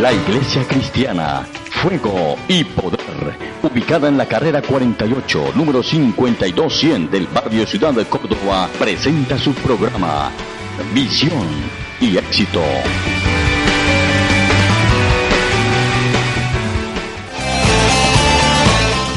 [0.00, 1.44] La Iglesia Cristiana,
[1.82, 3.00] Fuego y Poder,
[3.64, 10.30] ubicada en la carrera 48, número 5200 del barrio Ciudad de Córdoba, presenta su programa
[10.94, 11.48] Visión
[12.00, 12.62] y Éxito.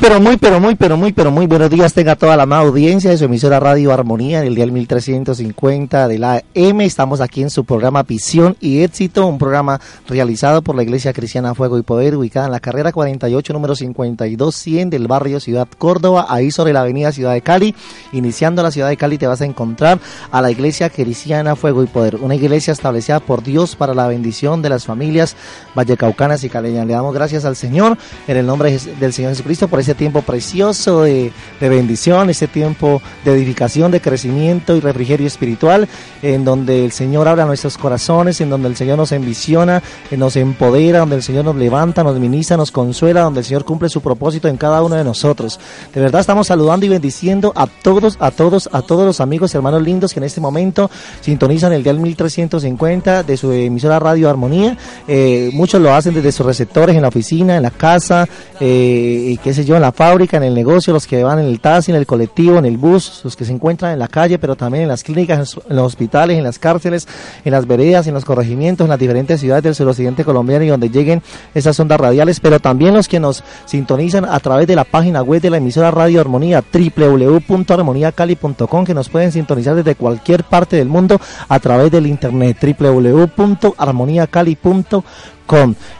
[0.00, 1.92] Pero muy, pero muy, pero muy, pero muy buenos días.
[1.92, 6.18] Tenga toda la amada audiencia de su emisora Radio Armonía en el día 1350 de
[6.18, 6.84] la M.
[6.84, 9.78] Estamos aquí en su programa Visión y Éxito, un programa
[10.08, 14.88] realizado por la Iglesia Cristiana Fuego y Poder, ubicada en la carrera 48, número 52-100
[14.88, 17.74] del barrio Ciudad Córdoba, ahí sobre la avenida Ciudad de Cali.
[18.12, 19.98] Iniciando la Ciudad de Cali te vas a encontrar
[20.30, 24.62] a la Iglesia Cristiana Fuego y Poder, una iglesia establecida por Dios para la bendición
[24.62, 25.36] de las familias
[25.74, 26.86] vallecaucanas y caleñas.
[26.86, 31.02] Le damos gracias al Señor en el nombre del Señor Jesucristo por ese tiempo precioso
[31.02, 35.88] de, de bendición, ese tiempo de edificación, de crecimiento y refrigerio espiritual,
[36.22, 40.36] en donde el Señor habla nuestros corazones, en donde el Señor nos envisiona, eh, nos
[40.36, 44.00] empodera, donde el Señor nos levanta, nos ministra, nos consuela, donde el Señor cumple su
[44.00, 45.58] propósito en cada uno de nosotros.
[45.92, 49.56] De verdad estamos saludando y bendiciendo a todos, a todos, a todos los amigos y
[49.56, 50.90] hermanos lindos que en este momento
[51.20, 54.76] sintonizan el dial 1350 de su emisora Radio Armonía.
[55.08, 58.28] Eh, muchos lo hacen desde sus receptores en la oficina, en la casa,
[58.60, 61.60] eh, qué sé yo, en la fábrica, en el negocio, los que van en el
[61.60, 64.54] taxi, en el colectivo, en el bus, los que se encuentran en la calle, pero
[64.54, 67.08] también en las clínicas, en los- hospitales, en las cárceles,
[67.44, 70.90] en las veredas, en los corregimientos, en las diferentes ciudades del suroccidente colombiano y donde
[70.90, 71.22] lleguen
[71.54, 75.40] esas ondas radiales, pero también los que nos sintonizan a través de la página web
[75.40, 81.18] de la emisora Radio Armonía, www.armoniacali.com, que nos pueden sintonizar desde cualquier parte del mundo
[81.48, 85.02] a través del internet, www.armoniacali.com.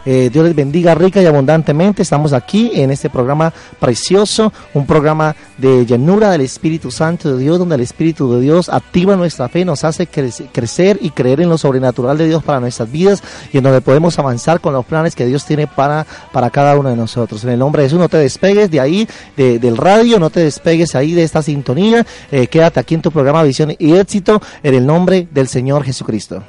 [0.05, 2.01] Eh, Dios les bendiga rica y abundantemente.
[2.01, 7.59] Estamos aquí en este programa precioso, un programa de llenura del Espíritu Santo de Dios,
[7.59, 11.49] donde el Espíritu de Dios activa nuestra fe, nos hace crece- crecer y creer en
[11.49, 15.15] lo sobrenatural de Dios para nuestras vidas y en donde podemos avanzar con los planes
[15.15, 17.43] que Dios tiene para, para cada uno de nosotros.
[17.43, 20.39] En el nombre de Jesús, no te despegues de ahí, de- del radio, no te
[20.39, 22.05] despegues ahí de esta sintonía.
[22.31, 26.41] Eh, quédate aquí en tu programa Visión y Éxito, en el nombre del Señor Jesucristo.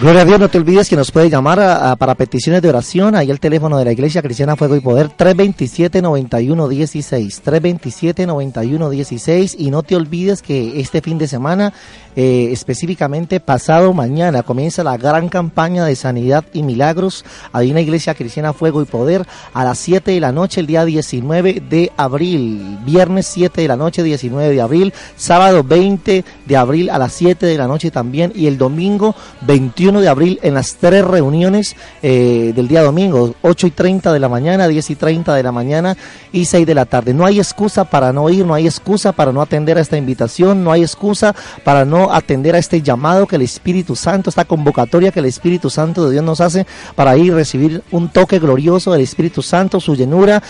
[0.00, 1.58] Gloria a Dios, no te olvides que nos puedes llamar
[1.98, 3.14] para peticiones de oración.
[3.14, 7.42] Ahí el teléfono de la Iglesia Cristiana Fuego y Poder, 327-9116.
[7.44, 9.56] 327-9116.
[9.58, 11.74] Y no te olvides que este fin de semana,
[12.16, 17.26] eh, específicamente pasado mañana, comienza la gran campaña de sanidad y milagros.
[17.52, 20.86] En la Iglesia Cristiana Fuego y Poder, a las 7 de la noche, el día
[20.86, 22.78] 19 de abril.
[22.86, 24.94] Viernes 7 de la noche, 19 de abril.
[25.16, 28.32] Sábado 20 de abril a las 7 de la noche también.
[28.34, 33.34] Y el domingo 21 21 de abril en las tres reuniones eh, del día domingo,
[33.42, 35.96] 8 y 30 de la mañana, 10 y 30 de la mañana
[36.32, 37.12] y 6 de la tarde.
[37.12, 40.62] No hay excusa para no ir, no hay excusa para no atender a esta invitación,
[40.62, 41.34] no hay excusa
[41.64, 45.70] para no atender a este llamado que el Espíritu Santo, esta convocatoria que el Espíritu
[45.70, 49.96] Santo de Dios nos hace para ir recibir un toque glorioso del Espíritu Santo, su
[49.96, 50.40] llenura,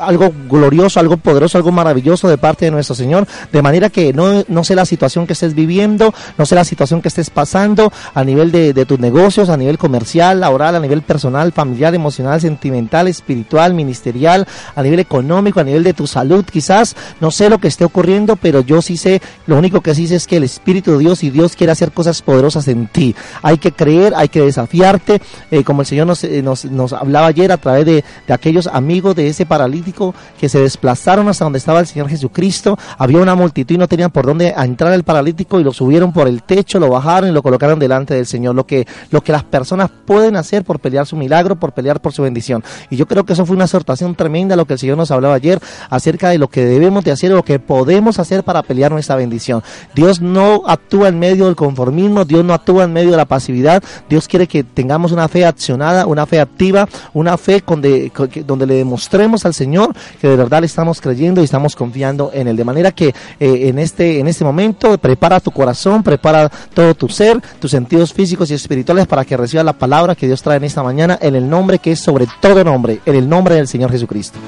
[0.00, 4.42] algo glorioso, algo poderoso, algo maravilloso de parte de nuestro Señor, de manera que no,
[4.48, 8.24] no sé la situación que estés viviendo, no sé la situación que estés pasando a
[8.24, 13.08] nivel de, de tus negocios, a nivel comercial, laboral, a nivel personal, familiar, emocional, sentimental,
[13.08, 17.68] espiritual, ministerial, a nivel económico, a nivel de tu salud, quizás, no sé lo que
[17.68, 20.92] esté ocurriendo, pero yo sí sé, lo único que sí sé es que el Espíritu
[20.92, 23.14] de Dios y Dios quiere hacer cosas poderosas en ti.
[23.42, 25.20] Hay que creer, hay que desafiarte,
[25.50, 28.66] eh, como el Señor nos, eh, nos, nos, hablaba ayer a través de, de aquellos
[28.66, 33.34] amigos de ese paralítico que se desplazaron hasta donde estaba el Señor Jesucristo, había una
[33.34, 36.78] multitud y no tenían por dónde entrar el paralítico y lo subieron por el techo,
[36.78, 38.54] lo bajaron y lo colocaron delante del Señor.
[38.54, 42.12] Lo que, lo que las personas pueden hacer por pelear su milagro, por pelear por
[42.12, 42.62] su bendición.
[42.90, 45.34] Y yo creo que eso fue una exhortación tremenda lo que el Señor nos hablaba
[45.34, 45.60] ayer
[45.90, 49.62] acerca de lo que debemos de hacer, lo que podemos hacer para pelear nuestra bendición.
[49.94, 53.82] Dios no actúa en medio del conformismo, Dios no actúa en medio de la pasividad,
[54.08, 58.12] Dios quiere que tengamos una fe accionada, una fe activa, una fe donde,
[58.46, 62.48] donde le demostremos al Señor que de verdad le estamos creyendo y estamos confiando en
[62.48, 62.56] Él.
[62.56, 67.08] De manera que eh, en, este, en este momento prepara tu corazón, prepara todo tu
[67.08, 67.74] ser, tus
[68.12, 71.34] físicos y espirituales para que recibas la palabra que Dios trae en esta mañana en
[71.34, 74.38] el nombre que es sobre todo nombre, en el nombre del Señor Jesucristo.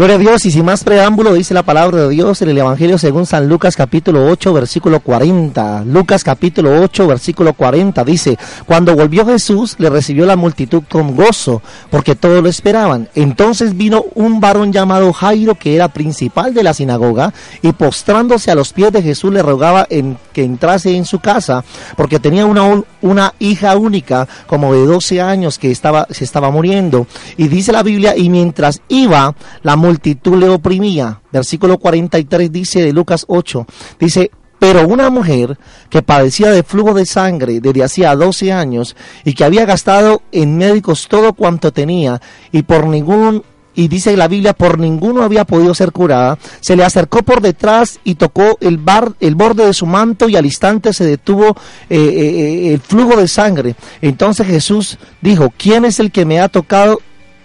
[0.00, 2.96] Gloria a Dios y sin más preámbulo dice la palabra de Dios en el Evangelio
[2.96, 5.84] según San Lucas capítulo 8 versículo 40.
[5.84, 11.60] Lucas capítulo 8 versículo 40 dice, cuando volvió Jesús le recibió la multitud con gozo
[11.90, 13.10] porque todos lo esperaban.
[13.14, 18.54] Entonces vino un varón llamado Jairo que era principal de la sinagoga y postrándose a
[18.54, 21.62] los pies de Jesús le rogaba en, que entrase en su casa
[21.98, 27.06] porque tenía una, una hija única como de 12 años que estaba, se estaba muriendo.
[27.36, 31.20] Y dice la Biblia, y mientras iba la multitud le oprimía.
[31.32, 33.66] Versículo 43 dice de Lucas 8,
[33.98, 34.30] dice,
[34.60, 35.58] pero una mujer
[35.88, 38.94] que padecía de flujo de sangre desde hacía 12 años
[39.24, 42.20] y que había gastado en médicos todo cuanto tenía
[42.52, 43.42] y por ningún
[43.80, 47.98] y dice la Biblia, por ninguno había podido ser curada, se le acercó por detrás
[48.04, 51.56] y tocó el, bar, el borde de su manto y al instante se detuvo
[51.88, 53.76] eh, eh, eh, el flujo de sangre.
[54.02, 57.00] Entonces Jesús dijo, ¿quién es el que me ha tocado?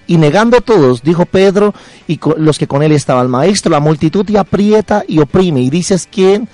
[0.07, 1.73] Y negando a todos, dijo Pedro
[2.05, 5.61] y los que con él estaban, maestro, la multitud te aprieta y oprime.
[5.61, 6.49] Y dices, ¿quién?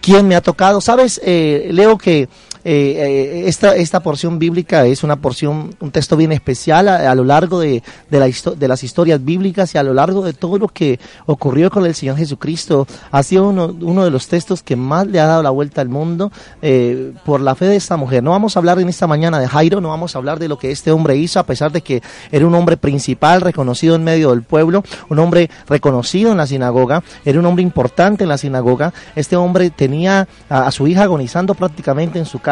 [0.00, 0.80] ¿Quién me ha tocado?
[0.80, 1.20] ¿Sabes?
[1.24, 2.26] Leo que
[2.64, 7.24] eh, eh, esta, esta porción bíblica es una porción, un texto bien especial a, lo
[7.24, 10.68] largo de, de, la de, las historias bíblicas y a lo largo de todo lo
[10.68, 12.86] que ocurrió con el Señor Jesucristo.
[13.10, 15.88] Ha sido uno, uno de los textos que más le ha dado la vuelta al
[15.88, 16.32] mundo
[16.62, 18.22] eh, por la fe de esta mujer.
[18.22, 20.58] No vamos a hablar en esta mañana de Jairo, no vamos a hablar de lo
[20.58, 22.02] que este hombre hizo, a pesar de que
[22.32, 27.02] era un hombre principal, reconocido en medio del pueblo, un hombre reconocido en la sinagoga,
[27.24, 28.92] era un hombre importante en la sinagoga.
[29.14, 32.47] Este hombre tenía a, a su hija agonizando prácticamente en su casa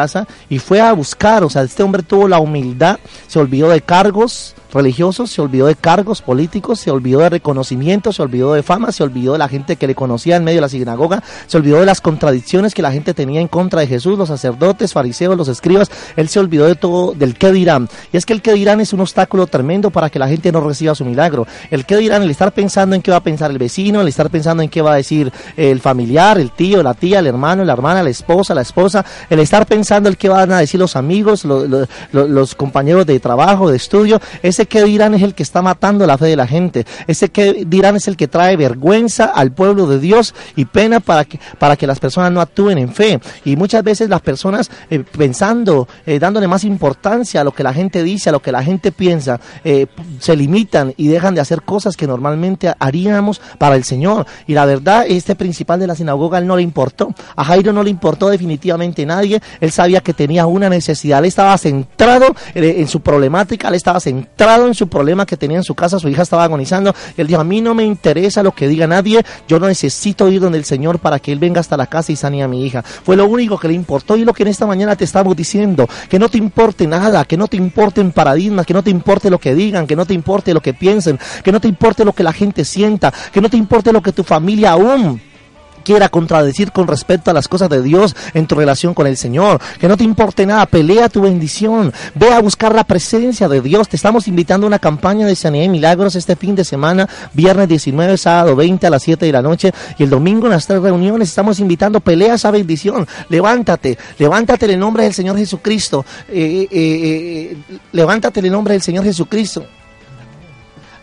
[0.49, 4.55] y fue a buscar, o sea, este hombre tuvo la humildad, se olvidó de cargos,
[4.73, 9.03] religiosos, se olvidó de cargos políticos, se olvidó de reconocimiento, se olvidó de fama, se
[9.03, 11.85] olvidó de la gente que le conocía en medio de la sinagoga, se olvidó de
[11.85, 15.89] las contradicciones que la gente tenía en contra de Jesús, los sacerdotes, fariseos, los escribas,
[16.15, 17.89] él se olvidó de todo, del qué dirán.
[18.11, 20.61] Y es que el qué dirán es un obstáculo tremendo para que la gente no
[20.61, 21.47] reciba su milagro.
[21.71, 24.29] El qué dirán, el estar pensando en qué va a pensar el vecino, el estar
[24.29, 27.73] pensando en qué va a decir el familiar, el tío, la tía, el hermano, la
[27.73, 31.45] hermana, la esposa, la esposa, el estar pensando el qué van a decir los amigos,
[31.45, 36.07] los, compañeros de trabajo, de estudio, es ese que dirán es el que está matando
[36.07, 36.83] la fe de la gente.
[37.05, 41.25] Ese que dirán es el que trae vergüenza al pueblo de Dios y pena para
[41.25, 43.19] que, para que las personas no actúen en fe.
[43.45, 47.71] Y muchas veces las personas eh, pensando, eh, dándole más importancia a lo que la
[47.71, 49.85] gente dice, a lo que la gente piensa, eh,
[50.19, 54.25] se limitan y dejan de hacer cosas que normalmente haríamos para el Señor.
[54.47, 57.13] Y la verdad, este principal de la sinagoga, él no le importó.
[57.35, 59.39] A Jairo no le importó definitivamente nadie.
[59.77, 61.19] Sabía que tenía una necesidad.
[61.19, 65.63] Él estaba centrado en su problemática, él estaba centrado en su problema que tenía en
[65.63, 66.95] su casa, su hija estaba agonizando.
[67.15, 70.41] Él dijo, a mí no me interesa lo que diga nadie, yo no necesito ir
[70.41, 72.81] donde el Señor para que Él venga hasta la casa y sane a mi hija.
[72.81, 75.87] Fue lo único que le importó y lo que en esta mañana te estamos diciendo,
[76.09, 79.37] que no te importe nada, que no te importen paradigmas, que no te importe lo
[79.37, 82.23] que digan, que no te importe lo que piensen, que no te importe lo que
[82.23, 85.21] la gente sienta, que no te importe lo que tu familia aún
[85.87, 89.61] quiera contradecir con respecto a las cosas de Dios en tu relación con el Señor.
[89.79, 91.93] Que no te importe nada, pelea tu bendición.
[92.13, 93.87] Ve a buscar la presencia de Dios.
[93.87, 97.69] Te estamos invitando a una campaña de sanidad y milagros este fin de semana, viernes
[97.69, 100.81] 19, sábado 20 a las 7 de la noche y el domingo en las tres
[100.81, 101.29] reuniones.
[101.29, 103.07] Estamos invitando, pelea esa bendición.
[103.29, 106.05] Levántate, levántate en el nombre del Señor Jesucristo.
[106.27, 109.65] Eh, eh, eh, levántate en el nombre del Señor Jesucristo.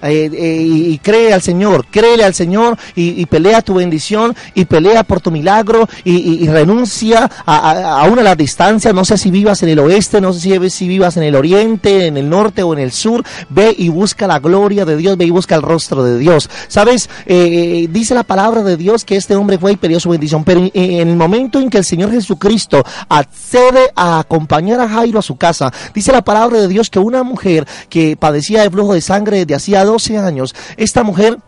[0.04, 5.02] Eh, eh, y cree al Señor, créele al Señor y, pelea tu bendición y pelea
[5.02, 9.70] por tu milagro y, renuncia a, una de las distancias, no sé si vivas en
[9.70, 12.80] el oeste, no sé si, si vivas en el oriente, en el norte o en
[12.80, 16.18] el sur, ve y busca la gloria de Dios, ve y busca el rostro de
[16.18, 16.50] Dios.
[16.68, 17.08] ¿Sabes?
[17.26, 20.60] Eh, dice la palabra de Dios que este hombre fue y pidió su bendición, pero
[20.72, 25.36] en el momento en que el Señor Jesucristo accede a acompañar a Jairo a su
[25.36, 29.38] casa, dice la palabra de Dios que una mujer que padecía de flujo de sangre
[29.38, 31.38] desde hacía 12 años, esta mujer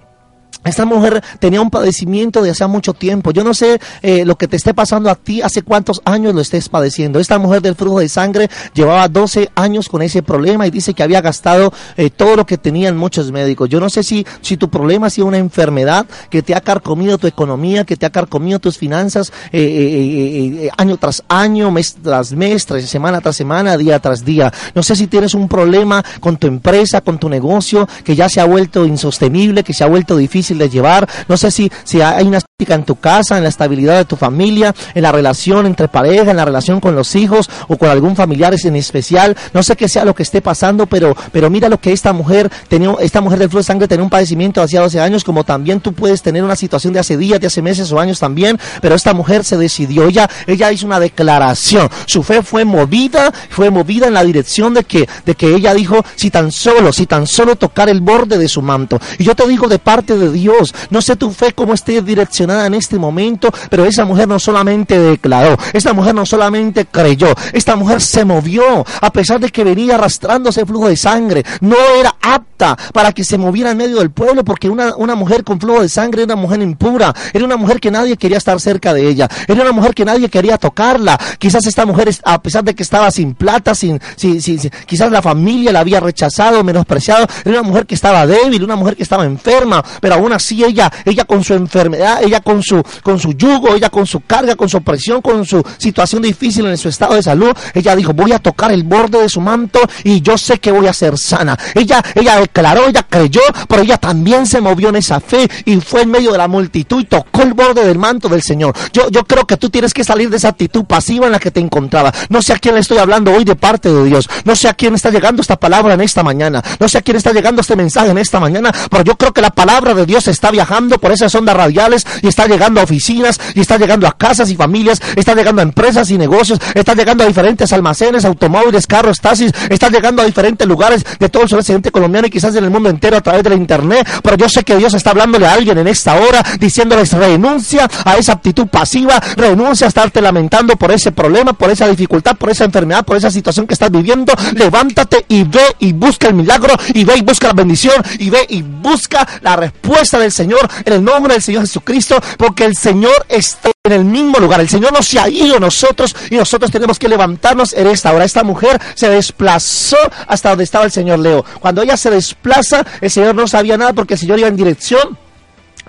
[0.66, 3.30] esta mujer tenía un padecimiento de hace mucho tiempo.
[3.30, 6.40] Yo no sé eh, lo que te esté pasando a ti, hace cuántos años lo
[6.40, 7.20] estés padeciendo.
[7.20, 11.02] Esta mujer del flujo de sangre llevaba 12 años con ese problema y dice que
[11.02, 13.68] había gastado eh, todo lo que tenían muchos médicos.
[13.68, 17.18] Yo no sé si, si tu problema ha sido una enfermedad que te ha carcomido
[17.18, 22.66] tu economía, que te ha carcomido tus finanzas eh, año tras año, mes tras mes,
[22.86, 24.52] semana tras semana, día tras día.
[24.74, 28.40] No sé si tienes un problema con tu empresa, con tu negocio, que ya se
[28.40, 31.08] ha vuelto insostenible, que se ha vuelto difícil de llevar.
[31.28, 34.16] No sé si, si hay una estética en tu casa, en la estabilidad de tu
[34.16, 38.16] familia, en la relación entre pareja, en la relación con los hijos o con algún
[38.16, 39.36] familiar en especial.
[39.52, 42.50] No sé qué sea lo que esté pasando, pero, pero mira lo que esta mujer
[42.68, 45.44] tenía, esta mujer del flujo de sangre tenía un padecimiento de hace 12 años, como
[45.44, 48.58] también tú puedes tener una situación de hace días, de hace meses o años también,
[48.80, 51.88] pero esta mujer se decidió, ella, ella hizo una declaración.
[52.06, 56.04] Su fe fue movida, fue movida en la dirección de que, de que ella dijo,
[56.14, 59.00] si tan solo, si tan solo tocar el borde de su manto.
[59.18, 60.72] Y yo te digo de parte de Dios, Dios.
[60.90, 64.96] No sé tu fe cómo esté direccionada en este momento, pero esa mujer no solamente
[64.96, 69.96] declaró, esta mujer no solamente creyó, esta mujer se movió, a pesar de que venía
[69.96, 71.44] arrastrándose flujo de sangre.
[71.60, 75.42] No era apta para que se moviera en medio del pueblo, porque una, una mujer
[75.42, 78.60] con flujo de sangre era una mujer impura, era una mujer que nadie quería estar
[78.60, 81.18] cerca de ella, era una mujer que nadie quería tocarla.
[81.40, 85.22] Quizás esta mujer, a pesar de que estaba sin plata, sin, sin, sin, quizás la
[85.22, 89.24] familia la había rechazado, menospreciado, era una mujer que estaba débil, una mujer que estaba
[89.24, 93.74] enferma, pero aún así ella, ella con su enfermedad, ella con su, con su yugo,
[93.74, 97.22] ella con su carga, con su opresión, con su situación difícil en su estado de
[97.22, 100.72] salud, ella dijo, voy a tocar el borde de su manto y yo sé que
[100.72, 101.58] voy a ser sana.
[101.74, 106.02] Ella, ella declaró, ella creyó, pero ella también se movió en esa fe y fue
[106.02, 108.74] en medio de la multitud y tocó el borde del manto del Señor.
[108.92, 111.50] Yo, yo creo que tú tienes que salir de esa actitud pasiva en la que
[111.50, 112.12] te encontraba.
[112.28, 114.28] No sé a quién le estoy hablando hoy de parte de Dios.
[114.44, 116.62] No sé a quién está llegando esta palabra en esta mañana.
[116.78, 119.40] No sé a quién está llegando este mensaje en esta mañana, pero yo creo que
[119.40, 123.38] la palabra de Dios está viajando por esas ondas radiales y está llegando a oficinas
[123.54, 127.22] y está llegando a casas y familias, está llegando a empresas y negocios, está llegando
[127.22, 131.90] a diferentes almacenes, automóviles, carros, taxis, está llegando a diferentes lugares de todo el sureste
[131.90, 134.64] colombiano y quizás en el mundo entero a través de la internet, pero yo sé
[134.64, 139.20] que Dios está hablándole a alguien en esta hora diciéndoles renuncia a esa actitud pasiva,
[139.36, 143.30] renuncia a estarte lamentando por ese problema, por esa dificultad, por esa enfermedad, por esa
[143.30, 147.48] situación que estás viviendo, levántate y ve y busca el milagro y ve y busca
[147.48, 151.62] la bendición y ve y busca la respuesta del Señor en el nombre del Señor
[151.62, 154.60] Jesucristo, porque el Señor está en el mismo lugar.
[154.60, 158.24] El Señor no se ha ido nosotros y nosotros tenemos que levantarnos en esta hora.
[158.24, 161.44] Esta mujer se desplazó hasta donde estaba el Señor Leo.
[161.60, 165.25] Cuando ella se desplaza, el Señor no sabía nada porque el Señor iba en dirección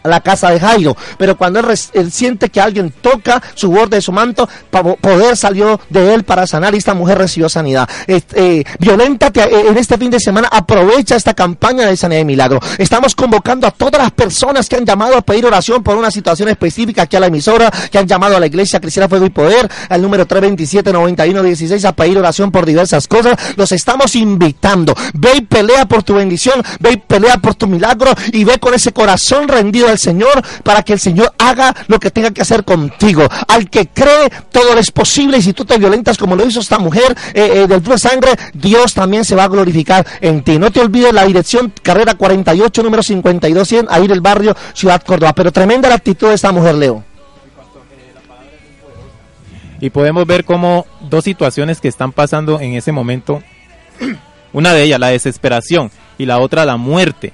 [0.04, 0.96] la casa de Jairo.
[1.18, 4.48] Pero cuando él, siente que alguien toca su borde de su manto,
[5.01, 7.89] poder salió de él para sanar y esta mujer recibió sanidad.
[8.08, 12.60] Eh, violentate eh, en este fin de semana, aprovecha esta campaña de sanidad y milagro.
[12.77, 16.50] Estamos convocando a todas las personas que han llamado a pedir oración por una situación
[16.50, 19.70] específica aquí a la emisora, que han llamado a la iglesia Cristiana Fuego y Poder,
[19.89, 23.38] al número 327-9116 a pedir oración por diversas cosas.
[23.56, 24.94] Los estamos invitando.
[25.13, 28.74] Ve y pelea por tu bendición, ve y pelea por tu milagro y ve con
[28.74, 32.63] ese corazón rendido al Señor para que el Señor haga lo que tenga que hacer
[32.63, 33.27] contigo.
[33.48, 36.79] Al que cree, todo es posible y si tú te violentas como lo hizo esta
[36.79, 40.58] mujer eh, eh, del flujo de sangre, Dios también se va a glorificar en ti.
[40.58, 45.34] No te olvides la dirección, carrera 48, número 5200, a ir el barrio Ciudad Córdoba.
[45.34, 47.03] Pero tremenda la actitud de esta mujer, Leo.
[49.79, 53.44] Y podemos ver cómo dos situaciones que están pasando en ese momento,
[54.53, 57.32] una de ellas la desesperación y la otra la muerte.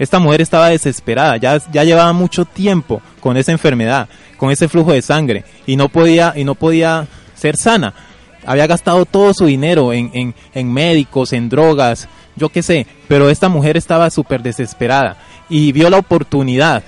[0.00, 4.92] Esta mujer estaba desesperada, ya, ya llevaba mucho tiempo con esa enfermedad, con ese flujo
[4.92, 7.92] de sangre y no podía, y no podía ser sana.
[8.46, 13.28] Había gastado todo su dinero en, en, en médicos, en drogas, yo qué sé, pero
[13.28, 15.18] esta mujer estaba súper desesperada
[15.50, 16.82] y vio la oportunidad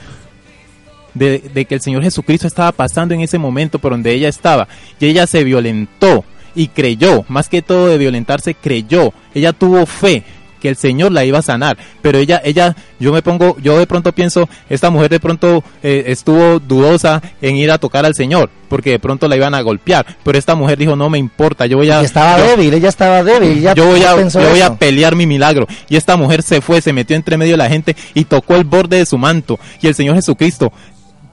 [1.12, 4.68] de, de que el Señor Jesucristo estaba pasando en ese momento por donde ella estaba
[4.98, 10.24] y ella se violentó y creyó, más que todo de violentarse, creyó, ella tuvo fe
[10.62, 13.86] que el Señor la iba a sanar, pero ella, ella, yo me pongo, yo de
[13.86, 18.48] pronto pienso, esta mujer de pronto eh, estuvo dudosa en ir a tocar al Señor,
[18.68, 21.78] porque de pronto la iban a golpear, pero esta mujer dijo, no me importa, yo
[21.78, 22.00] voy a...
[22.00, 23.58] Y estaba yo- débil, ella estaba débil.
[23.58, 25.66] ella yo voy, a, pensó yo voy a pelear mi milagro.
[25.88, 28.64] Y esta mujer se fue, se metió entre medio de la gente y tocó el
[28.64, 29.58] borde de su manto.
[29.82, 30.72] Y el Señor Jesucristo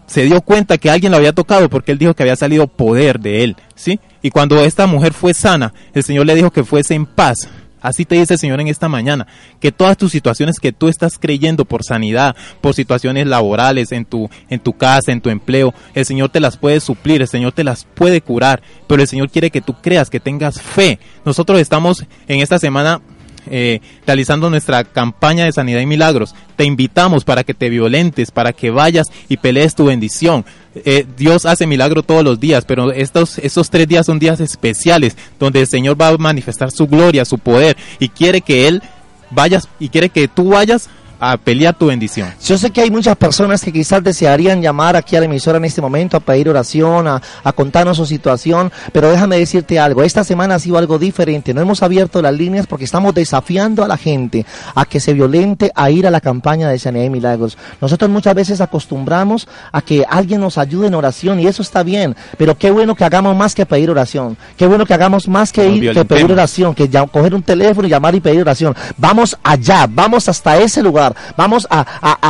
[0.07, 3.19] se dio cuenta que alguien lo había tocado porque él dijo que había salido poder
[3.19, 3.99] de él, ¿sí?
[4.23, 7.47] Y cuando esta mujer fue sana, el Señor le dijo que fuese en paz.
[7.81, 9.27] Así te dice el Señor en esta mañana,
[9.59, 14.29] que todas tus situaciones que tú estás creyendo por sanidad, por situaciones laborales, en tu,
[14.49, 17.63] en tu casa, en tu empleo, el Señor te las puede suplir, el Señor te
[17.63, 20.99] las puede curar, pero el Señor quiere que tú creas, que tengas fe.
[21.25, 23.01] Nosotros estamos en esta semana
[23.49, 26.35] eh, realizando nuestra campaña de sanidad y milagros.
[26.55, 30.45] Te invitamos para que te violentes, para que vayas y pelees tu bendición.
[30.75, 35.17] Eh, Dios hace milagro todos los días, pero estos, estos tres días son días especiales
[35.39, 38.83] donde el Señor va a manifestar su gloria, su poder y quiere que Él
[39.31, 40.89] vayas y quiere que tú vayas
[41.19, 42.33] a pelear tu bendición.
[42.45, 45.65] Yo sé que hay muchas personas que quizás desearían llamar aquí a la emisora en
[45.65, 50.23] este momento a pedir oración, a, a contarnos su situación, pero déjame decirte algo, esta
[50.23, 53.97] semana ha sido algo diferente, no hemos abierto las líneas porque estamos desafiando a la
[53.97, 54.45] gente
[54.75, 57.57] a que se violente a ir a la campaña de sanidad y milagros.
[57.81, 62.15] Nosotros muchas veces acostumbramos a que alguien nos ayude en oración y eso está bien,
[62.37, 65.63] pero qué bueno que hagamos más que pedir oración, qué bueno que hagamos más que
[65.75, 68.75] ir que pedir oración, que ya- coger un teléfono y llamar y pedir oración.
[68.97, 71.81] Vamos allá, vamos hasta ese lugar, vamos a,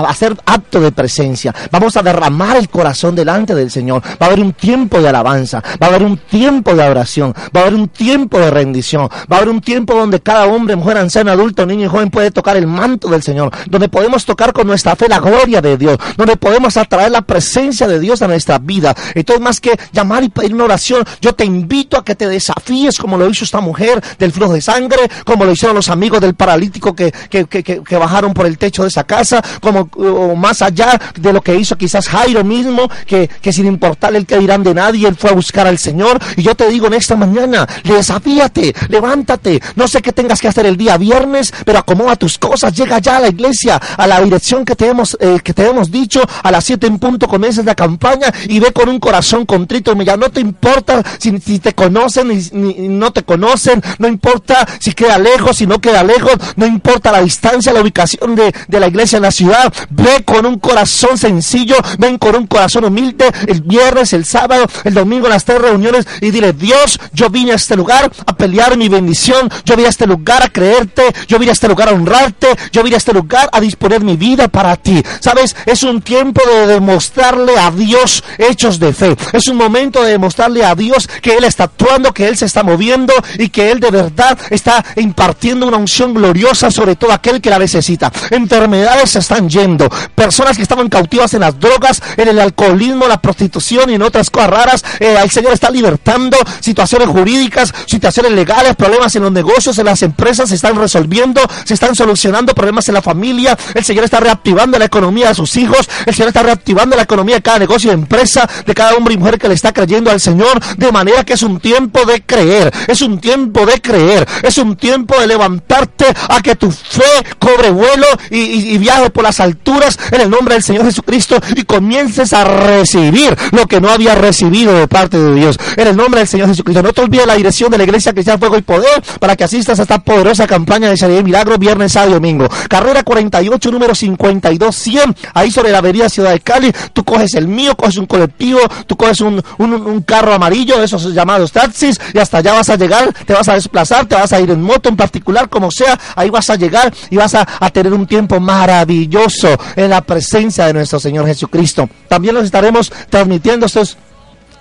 [0.10, 4.02] hacer acto de presencia, vamos a derramar el corazón delante del Señor.
[4.22, 7.62] Va a haber un tiempo de alabanza, va a haber un tiempo de oración, va
[7.62, 10.98] a haber un tiempo de rendición, va a haber un tiempo donde cada hombre, mujer,
[10.98, 14.68] anciano, adulto, niño y joven puede tocar el manto del Señor, donde podemos tocar con
[14.68, 18.60] nuestra fe la gloria de Dios, donde podemos atraer la presencia de Dios a nuestra
[18.60, 18.96] vida.
[19.16, 22.98] Entonces, más que llamar y pedir una oración, yo te invito a que te desafíes
[22.98, 26.36] como lo hizo esta mujer del flujo de sangre, como lo hicieron los amigos del
[26.36, 31.34] paralítico que- que bajaron por el techo de esa casa, como o más allá de
[31.34, 35.08] lo que hizo quizás Jairo mismo, que, que sin importarle el que dirán de nadie,
[35.08, 36.20] él fue a buscar al Señor.
[36.38, 40.66] Y yo te digo en esta mañana, desafíate, levántate, no sé qué tengas que hacer
[40.66, 44.66] el día viernes, pero acomoda tus cosas, llega ya a la iglesia, a la dirección
[44.66, 47.76] que te hemos, eh, que te hemos dicho, a las 7 en punto comiences la
[47.76, 52.30] campaña y ve con un corazón contrito, ya no te importa si, si te conocen
[52.30, 56.66] ni, ni- no te conocen, no importa si queda lejos, si no queda lejos, no
[56.66, 60.60] importa la distancia, la ubicación de, de la iglesia en la ciudad, ve con un
[60.60, 65.62] corazón sencillo, ven con un corazón humilde el viernes, el sábado, el domingo, las tres
[65.62, 69.88] reuniones y dile, Dios, yo vine a este lugar a pelear mi bendición, yo vine
[69.88, 72.98] a este lugar a creerte, yo vine a este lugar a honrarte, yo vine a
[72.98, 75.02] este lugar a disponer mi vida para ti.
[75.20, 75.56] ¿Sabes?
[75.66, 79.16] Es un tiempo de demostrarle a Dios hechos de fe.
[79.34, 82.64] Es un momento de demostrarle a Dios que Él está actuando, que Él se está
[82.64, 87.50] moviendo y que Él de verdad está impartiendo una unción gloriosa sobre todo aquel que
[87.50, 88.12] la necesita.
[88.50, 89.88] Enfermedades se están yendo.
[90.16, 94.32] Personas que estaban cautivas en las drogas, en el alcoholismo, la prostitución y en otras
[94.32, 94.84] cosas raras.
[95.00, 100.02] eh, el Señor está libertando situaciones jurídicas, situaciones legales, problemas en los negocios, en las
[100.02, 103.56] empresas se están resolviendo, se están solucionando problemas en la familia.
[103.76, 105.88] El Señor está reactivando la economía de sus hijos.
[106.08, 109.18] El Señor está reactivando la economía de cada negocio y empresa, de cada hombre y
[109.18, 110.60] mujer que le está creyendo al Señor.
[110.76, 112.74] De manera que es un tiempo de creer.
[112.88, 114.28] Es un tiempo de creer.
[114.42, 117.04] Es un tiempo de levantarte a que tu fe
[117.38, 122.34] cobre vuelo y, y- por las alturas en el nombre del Señor Jesucristo y comiences
[122.34, 125.58] a recibir lo que no había recibido de parte de Dios.
[125.78, 126.82] En el nombre del Señor Jesucristo.
[126.84, 129.80] No te olvides la dirección de la Iglesia Cristiana Fuego y Poder para que asistas
[129.80, 132.48] a esta poderosa campaña de sanidad y milagro viernes, y domingo.
[132.68, 135.16] Carrera 48, número 52, 100.
[135.34, 136.74] Ahí sobre la avenida Ciudad de Cali.
[136.94, 141.14] Tú coges el mío, coges un colectivo, tú coges un, un, un carro amarillo, esos
[141.14, 144.40] llamados taxis, y hasta allá vas a llegar, te vas a desplazar, te vas a
[144.40, 147.70] ir en moto en particular, como sea, ahí vas a llegar y vas a, a
[147.70, 151.90] tener un tiempo maravilloso en la presencia de nuestro Señor Jesucristo.
[152.08, 153.98] También los estaremos transmitiendo estos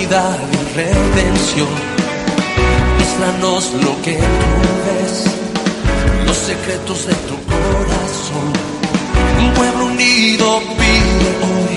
[0.07, 1.67] Sanidad y redención.
[2.95, 5.23] Muéstranos lo que tú ves,
[6.25, 8.53] los secretos de tu corazón.
[9.39, 11.75] Un pueblo unido pide hoy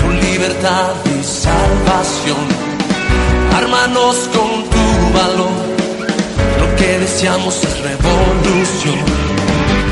[0.00, 2.44] tu libertad y salvación.
[3.54, 5.64] Ármanos con tu valor,
[6.60, 9.33] lo que deseamos es revolución.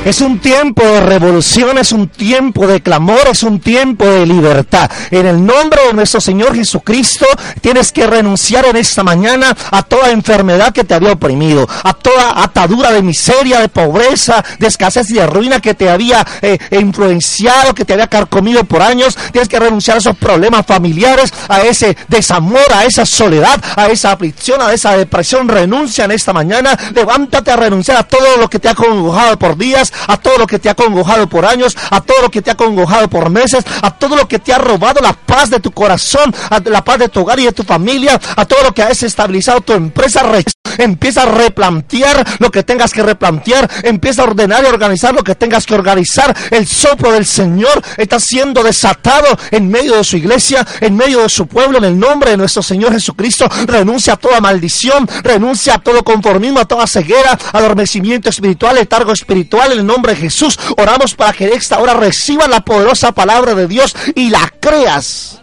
[0.05, 4.91] Es un tiempo de revolución, es un tiempo de clamor, es un tiempo de libertad.
[5.13, 7.25] En el nombre de nuestro Señor Jesucristo,
[7.61, 12.43] tienes que renunciar en esta mañana a toda enfermedad que te había oprimido, a toda
[12.43, 17.73] atadura de miseria, de pobreza, de escasez y de ruina que te había eh, influenciado,
[17.73, 19.17] que te había carcomido por años.
[19.31, 24.11] Tienes que renunciar a esos problemas familiares, a ese desamor, a esa soledad, a esa
[24.11, 25.49] aflicción, a esa depresión.
[25.49, 26.77] Renuncia en esta mañana.
[26.93, 30.47] Levántate a renunciar a todo lo que te ha congojado por días, a todo lo
[30.47, 33.65] que te ha congojado por años, a todo lo que te ha congojado por meses,
[33.83, 36.99] a todo lo que te ha robado la paz de tu corazón, a la paz
[36.99, 40.23] de tu hogar y de tu familia, a todo lo que ha desestabilizado tu empresa.
[40.25, 40.45] Re-
[40.79, 45.35] Empieza a replantear lo que tengas que replantear, empieza a ordenar y organizar lo que
[45.35, 46.35] tengas que organizar.
[46.51, 51.29] El soplo del Señor está siendo desatado en medio de su iglesia, en medio de
[51.29, 53.47] su pueblo, en el nombre de nuestro Señor Jesucristo.
[53.67, 59.52] Renuncia a toda maldición, renuncia a todo conformismo, a toda ceguera, adormecimiento espiritual, letargo espiritual,
[59.67, 60.59] en el nombre de Jesús.
[60.77, 65.41] Oramos para que esta hora recibas la poderosa palabra de Dios y la creas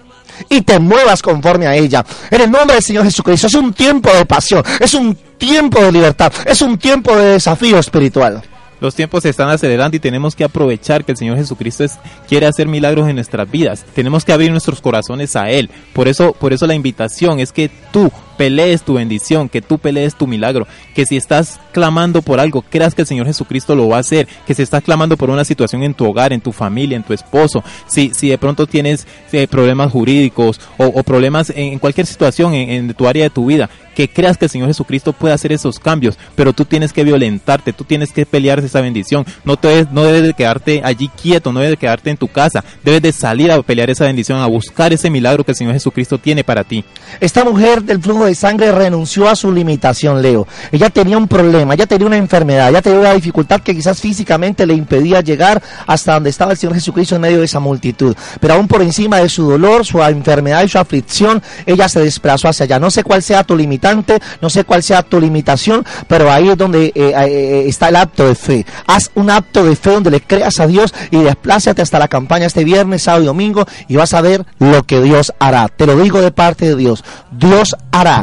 [0.49, 2.05] y te muevas conforme a ella.
[2.31, 3.47] En el nombre del Señor Jesucristo.
[3.47, 7.77] Es un tiempo de pasión, es un tiempo de libertad, es un tiempo de desafío
[7.79, 8.41] espiritual.
[8.81, 12.47] Los tiempos se están acelerando y tenemos que aprovechar que el Señor Jesucristo es- quiere
[12.47, 13.83] hacer milagros en nuestras vidas.
[13.93, 15.69] Tenemos que abrir nuestros corazones a Él.
[15.91, 20.15] Por eso, por eso la invitación es que tú pelees tu bendición, que tú pelees
[20.15, 23.97] tu milagro, que si estás clamando por algo, creas que el Señor Jesucristo lo va
[23.97, 26.95] a hacer, que si estás clamando por una situación en tu hogar, en tu familia,
[26.95, 32.07] en tu esposo, si, si de pronto tienes eh, problemas jurídicos o, problemas en, cualquier
[32.07, 35.51] situación en, tu área de tu vida, que creas que el Señor Jesucristo puede hacer
[35.51, 39.85] esos cambios, pero tú tienes que violentarte, tú tienes que pelear esa bendición, no, te,
[39.91, 43.11] no debes de quedarte allí quieto, no debes de quedarte en tu casa, debes de
[43.11, 46.63] salir a pelear esa bendición, a buscar ese milagro que el Señor Jesucristo tiene para
[46.63, 46.85] ti.
[47.19, 50.47] Esta mujer del flujo de sangre renunció a su limitación, Leo.
[50.71, 54.65] Ella tenía un problema, ella tenía una enfermedad, ella tenía una dificultad que quizás físicamente
[54.65, 58.15] le impedía llegar hasta donde estaba el Señor Jesucristo en medio de esa multitud.
[58.39, 62.47] Pero aún por encima de su dolor, su enfermedad y su aflicción, ella se desplazó
[62.47, 62.79] hacia allá.
[62.79, 66.57] No sé cuál sea tu limitante, no sé cuál sea tu limitación, pero ahí es
[66.57, 68.65] donde eh, eh, eh, está el acto de fe.
[68.87, 72.45] Haz un acto de fe donde le creas a Dios y desplázate hasta la campaña
[72.45, 75.67] este viernes, sábado y domingo y vas a ver lo que Dios hará.
[75.67, 77.03] Te lo digo de parte de Dios.
[77.31, 78.18] Dios hará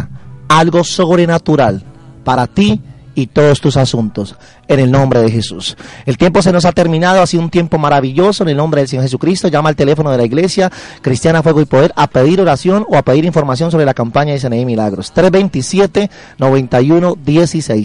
[0.48, 1.82] algo sobrenatural
[2.24, 2.80] para ti
[3.14, 4.34] y todos tus asuntos
[4.68, 5.76] en el nombre de Jesús.
[6.04, 8.88] El tiempo se nos ha terminado, ha sido un tiempo maravilloso en el nombre del
[8.88, 9.48] Señor Jesucristo.
[9.48, 10.70] Llama al teléfono de la iglesia
[11.02, 14.40] Cristiana Fuego y Poder a pedir oración o a pedir información sobre la campaña de
[14.40, 15.12] CNI Milagros.
[15.14, 16.08] 327-9116.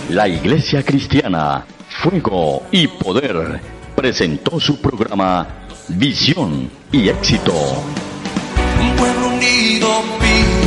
[0.09, 3.59] La Iglesia Cristiana, Fuego y Poder
[3.93, 5.45] presentó su programa
[5.89, 7.53] Visión y Éxito.
[8.79, 10.60] Un pueblo unido pide